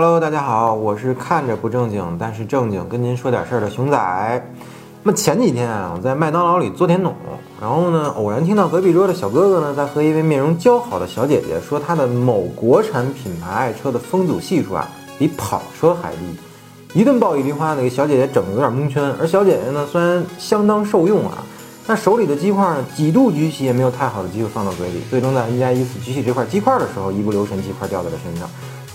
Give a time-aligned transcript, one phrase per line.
[0.00, 4.48] Hello，大家好，我是看着不正经，但是正经跟您说点事儿的熊仔。
[5.02, 7.12] 那么前几天啊，我在麦当劳里做甜筒，
[7.60, 14.88] 然后呢，偶然听到隔壁桌的小哥哥呢，在和一位面容姣好的小姐姐说，他的某国产品牌爱车的风阻系数啊，
[15.18, 16.20] 比跑车还低。
[16.94, 19.12] 一顿暴一梨花呢，给小姐姐整的有点蒙圈。
[19.20, 21.38] 而小姐姐呢，虽然相当受用啊，
[21.88, 28.48] 但手里的鸡块呢，几度举起也没有太好的机会放到嘴里，最终在一加一次举起这块鸡块的时候，一不留神，鸡块掉在了身上。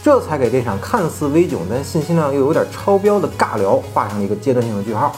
[0.03, 5.15] 这才给这场看似微窘但信息量又有点超标的尬聊画上了一个阶段性的句号。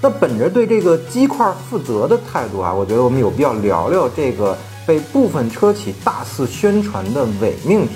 [0.00, 4.56] 那本着对这个鸡块负责的态度啊，我觉得我们有必要聊聊这个
[4.86, 7.94] 被部分车企大肆宣传的伪命题。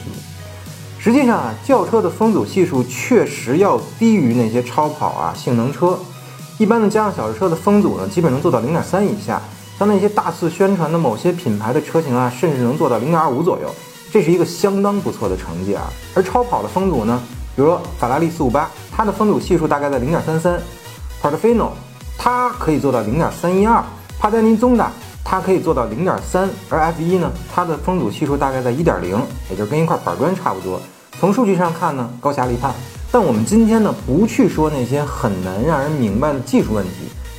[0.98, 5.96] 实际上啊，轿车的风阻系数确实要低于那些超跑啊、性能车。
[6.58, 9.40] 一般的家用小车的风阻呢，基本能做到零点三以下。
[9.78, 13.72] 像那些大肆宣传的某些品牌的车型啊，甚至能做到零点二五左右。
[14.10, 15.84] 这是一个相当不错的成绩啊！
[16.14, 17.20] 而超跑的风阻呢，
[17.54, 20.58] 比如说法拉利四五八，它的风阻系数大概在零点三三
[21.22, 21.68] ；Portofino，
[22.16, 23.82] 它可以做到零点三一二；
[24.18, 24.90] 帕加尼宗达，
[25.22, 30.80] 它可以做到零点三；而 F 一呢，它的风阻系数大概在一点零，也就是跟一块板砖差不多。
[31.20, 32.72] 从数据上看呢，高下立判。
[33.12, 36.92] 但我们今天呢，不去说那些很难让人明白的技术问题，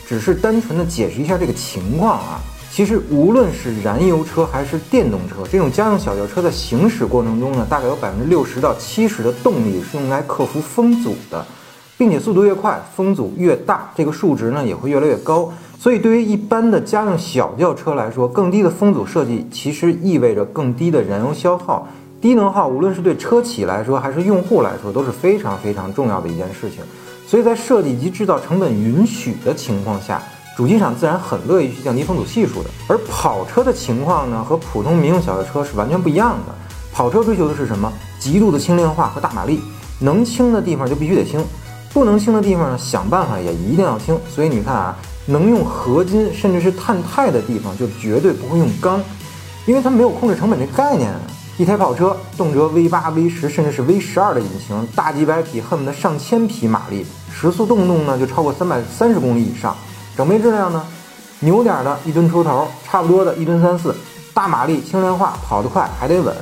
[0.07, 2.39] 只是单纯的解释一下这个情况啊。
[2.71, 11.45] 其实，无论是燃油车还是电动车，这种家用小轿车在行驶过程中呢，大概有百分之六十到七十的动力是用来克服风阻的，
[11.97, 15.51] 并且速度越快，风阻越大，这个数值呢也会越来越高。
[15.77, 21.87] 所以，对于一般的家用小轿车来说，更低的风阻设计其实意味着更低的燃油消耗。
[22.21, 26.79] 低能耗，无论是对车企来说还是用户来说，都是非常非常重要的一件事情。
[27.27, 30.21] 所以在设计及制造成本允许的情况下。
[30.59, 36.53] 主机厂自然很乐意去降低风阻系数的，而跑车的情况呢，和普通民用小轿车是完全不一样的。
[36.91, 37.89] 跑车追求的是什么？
[38.19, 39.61] 极度的轻量化和大马力，
[39.99, 41.41] 能轻的地方就必须得轻，
[41.93, 44.19] 不能轻的地方呢，想办法也一定要轻。
[44.29, 49.01] 所以你看啊，能用合金甚至是碳钛的地方，就绝对不会用钢，
[49.65, 51.09] 因为它没有控制成本这概念。
[51.57, 59.73] 一台跑车动辄 V 八、V 十，甚至是 V 十二的引擎，大几百匹，恨不得上千匹马力，时速动不动呢就超过三百三十公里以上。
[60.19, 60.85] 整备质量呢，
[61.39, 63.95] 牛点的一吨出头，差不多的一吨三四，
[64.33, 66.35] 大马力、轻量化，跑得快还得稳，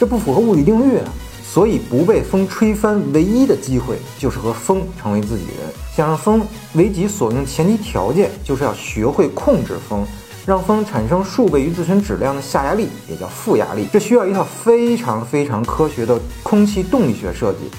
[0.00, 1.04] 这不符合物理定律啊！
[1.48, 5.72] 所以不被风吹翻，唯一的机会就是和风成为自己人。
[5.94, 6.42] 想让风
[6.72, 10.04] 为己所用，前提条件就是要学会控制风，
[10.44, 13.86] 让风产生数倍于自身质量的下压力，也叫负压力。
[13.92, 17.70] 这需要一套非常非常科学的空气动力学设计。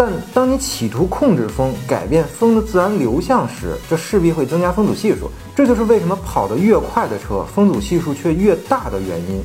[0.00, 5.28] 但当你企图控制风、改变风的自然流向时，这势必会增加风阻系数。
[5.56, 9.42] 这就是为什么跑得越快的车，风阻系数却越大的原因。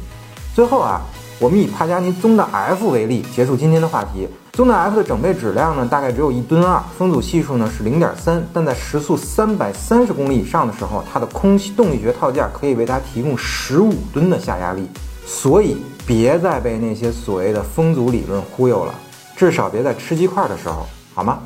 [0.53, 1.01] 最后啊，
[1.39, 4.27] 我们以帕加尼宗的 F 为例，结束今天的话题。
[4.51, 14.87] 宗的 F 的整备质量呢，大概只有一吨二，风阻系数呢是零点三，但在时速三百三十公里以上的时候，它的空气动力学套件可以为它提供十五吨的下压力。
[15.25, 18.93] 所以，别再被那些所谓的风阻理论忽悠了。
[19.35, 21.41] 至少别在吃鸡块的时候，好吗？